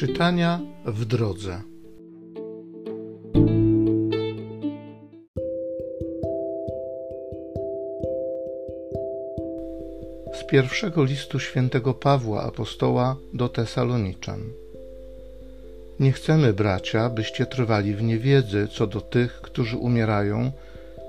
[0.00, 1.62] Czytania w drodze.
[10.32, 14.40] Z pierwszego listu świętego Pawła apostoła do Tesaloniczan.
[16.00, 20.52] Nie chcemy, bracia, byście trwali w niewiedzy co do tych, którzy umierają,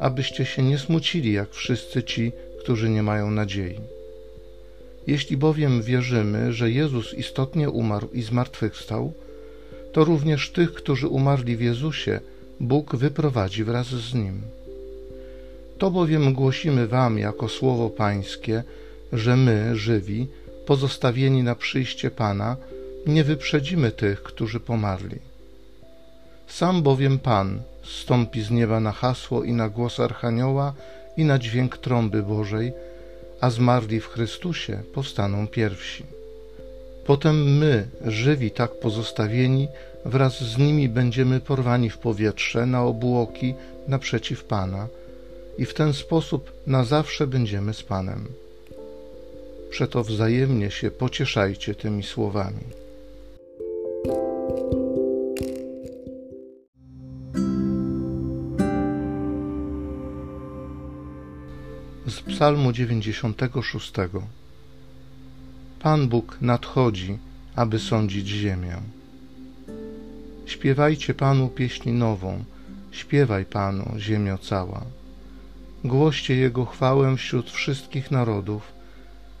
[0.00, 3.95] abyście się nie smucili jak wszyscy ci, którzy nie mają nadziei.
[5.06, 9.12] Jeśli bowiem wierzymy, że Jezus istotnie umarł i zmartwychwstał,
[9.92, 12.20] to również tych, którzy umarli w Jezusie,
[12.60, 14.42] Bóg wyprowadzi wraz z Nim.
[15.78, 18.62] To bowiem głosimy Wam jako słowo Pańskie,
[19.12, 20.26] że my, żywi,
[20.66, 22.56] pozostawieni na przyjście Pana,
[23.06, 25.18] nie wyprzedzimy tych, którzy pomarli.
[26.46, 30.74] Sam bowiem Pan stąpi z nieba na hasło i na głos Archanioła
[31.16, 32.72] i na dźwięk trąby Bożej,
[33.40, 36.04] a zmarli w Chrystusie powstaną pierwsi.
[37.06, 39.68] Potem my, żywi tak pozostawieni,
[40.04, 43.54] wraz z nimi będziemy porwani w powietrze na obłoki
[43.88, 44.88] naprzeciw Pana
[45.58, 48.28] i w ten sposób na zawsze będziemy z Panem.
[49.70, 52.85] Przeto wzajemnie się pocieszajcie tymi słowami.
[62.06, 63.92] Z Psalmu 96.
[65.80, 67.18] Pan Bóg nadchodzi,
[67.56, 68.76] aby sądzić ziemię.
[70.46, 72.44] Śpiewajcie Panu pieśń nową,
[72.90, 74.82] śpiewaj Panu, ziemio cała.
[75.84, 78.72] Głoście Jego chwałę wśród wszystkich narodów,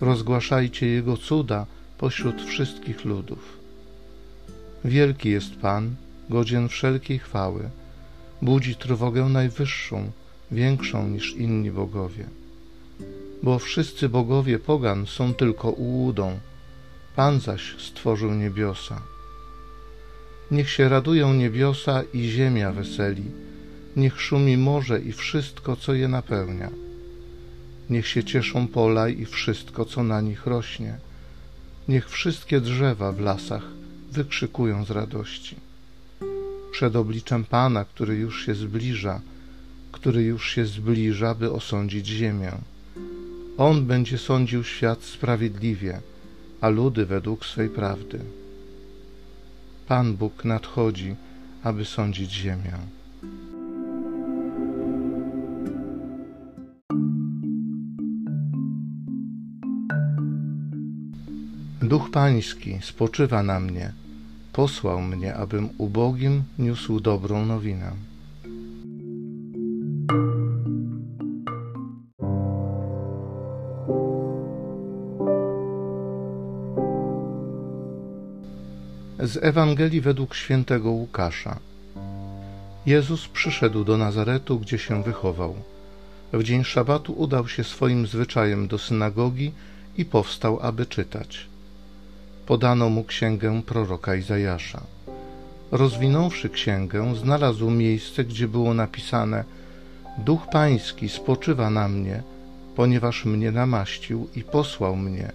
[0.00, 1.66] rozgłaszajcie Jego cuda
[1.98, 3.58] pośród wszystkich ludów.
[4.84, 5.94] Wielki jest Pan,
[6.30, 7.70] godzien wszelkiej chwały,
[8.42, 10.10] budzi trwogę najwyższą,
[10.50, 12.26] większą niż inni bogowie
[13.42, 16.38] bo wszyscy bogowie pogan są tylko ułudą,
[17.16, 19.02] Pan zaś stworzył niebiosa.
[20.50, 23.24] Niech się radują niebiosa i ziemia weseli,
[23.96, 26.70] niech szumi morze i wszystko, co je napełnia.
[27.90, 30.98] Niech się cieszą pola i wszystko, co na nich rośnie.
[31.88, 33.62] Niech wszystkie drzewa w lasach
[34.12, 35.56] wykrzykują z radości.
[36.72, 39.20] Przed obliczem Pana, który już się zbliża,
[39.92, 42.52] który już się zbliża, by osądzić ziemię.
[43.58, 46.00] On będzie sądził świat sprawiedliwie,
[46.60, 48.20] a ludy według swej prawdy.
[49.88, 51.14] Pan Bóg nadchodzi,
[51.62, 52.72] aby sądzić ziemię.
[61.82, 63.92] Duch Pański spoczywa na mnie,
[64.52, 67.92] posłał mnie, abym ubogim niósł dobrą nowinę.
[79.18, 81.58] Z Ewangelii według świętego Łukasza.
[82.86, 85.54] Jezus przyszedł do Nazaretu, gdzie się wychował.
[86.32, 89.52] W dzień szabatu udał się swoim zwyczajem do synagogi
[89.96, 91.46] i powstał, aby czytać.
[92.46, 94.82] Podano mu księgę proroka Izajasza.
[95.70, 99.44] Rozwinąwszy księgę, znalazł miejsce, gdzie było napisane:
[100.18, 102.22] Duch Pański spoczywa na mnie,
[102.76, 105.32] ponieważ mnie namaścił i posłał mnie,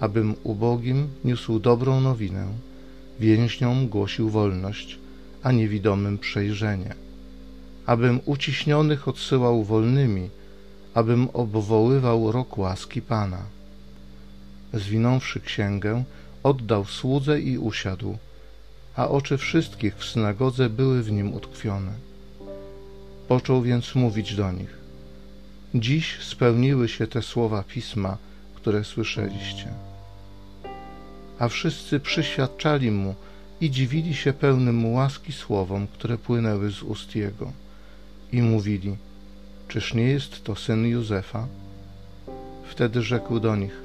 [0.00, 2.67] abym ubogim niósł dobrą nowinę
[3.20, 4.98] więźniom głosił wolność,
[5.42, 6.94] a niewidomym przejrzenie.
[7.86, 10.30] Abym uciśnionych odsyłał wolnymi,
[10.94, 13.42] abym obwoływał rok łaski Pana.
[14.74, 16.04] Zwinąwszy księgę,
[16.42, 18.18] oddał słudze i usiadł,
[18.96, 21.92] a oczy wszystkich w synagodze były w nim utkwione.
[23.28, 24.78] Począł więc mówić do nich:
[25.74, 28.16] Dziś spełniły się te słowa pisma,
[28.54, 29.87] które słyszeliście
[31.38, 33.14] a wszyscy przyświadczali mu
[33.60, 37.52] i dziwili się pełnym łaski słowom, które płynęły z ust jego.
[38.32, 38.96] I mówili,
[39.68, 41.46] czyż nie jest to syn Józefa?
[42.70, 43.82] Wtedy rzekł do nich,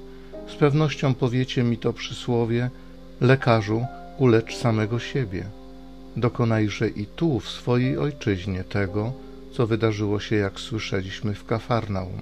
[0.47, 2.69] z pewnością powiecie mi to przysłowie,
[3.21, 3.85] lekarzu,
[4.17, 5.45] ulecz samego siebie.
[6.17, 9.13] Dokonajże i tu, w swojej ojczyźnie, tego,
[9.53, 12.21] co wydarzyło się, jak słyszeliśmy w Kafarnaum.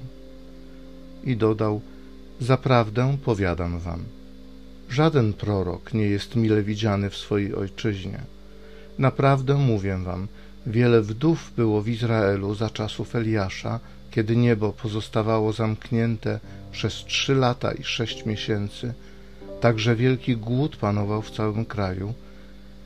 [1.24, 1.82] I dodał,
[2.40, 4.04] zaprawdę powiadam wam,
[4.92, 8.20] Żaden prorok nie jest mile widziany w swojej ojczyźnie.
[9.00, 10.28] Naprawdę mówię wam,
[10.66, 13.80] wiele wdów było w Izraelu za czasów Eliasza,
[14.12, 16.40] kiedy niebo pozostawało zamknięte
[16.72, 18.94] przez trzy lata i sześć miesięcy,
[19.62, 22.14] także wielki głód panował w całym kraju,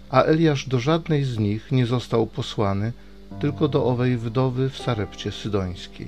[0.10, 2.94] a Eliasz do żadnej z nich nie został posłany,
[3.40, 6.08] tylko do owej wdowy w Sarepcie Sydońskiej.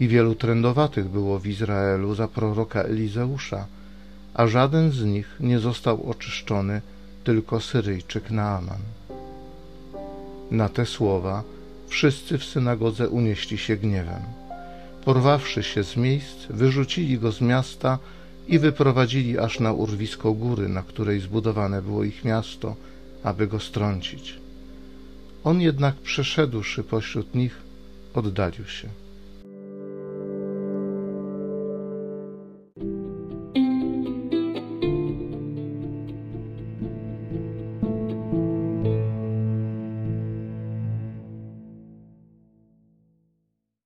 [0.00, 3.66] I wielu trędowatych było w Izraelu za proroka Elizeusza,
[4.34, 6.80] a żaden z nich nie został oczyszczony,
[7.24, 8.80] tylko Syryjczyk Naaman.
[10.50, 11.42] Na te słowa
[11.88, 14.22] wszyscy w synagodze unieśli się gniewem.
[15.04, 17.98] Porwawszy się z miejsc, wyrzucili go z miasta
[18.48, 22.76] i wyprowadzili aż na urwisko góry, na której zbudowane było ich miasto,
[23.22, 24.38] aby go strącić.
[25.44, 27.56] On jednak przeszedłszy pośród nich,
[28.14, 28.88] oddalił się.